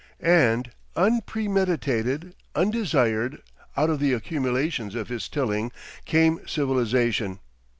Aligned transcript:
And, 0.23 0.71
unpremeditated, 0.95 2.33
undesired, 2.55 3.39
out 3.77 3.91
of 3.91 3.99
the 3.99 4.13
accumulations 4.13 4.95
of 4.95 5.09
his 5.09 5.29
tilling 5.29 5.71
came 6.05 6.41
civilisation. 6.47 7.39